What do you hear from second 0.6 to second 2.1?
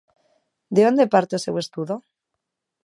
De onde parte o seu estudo?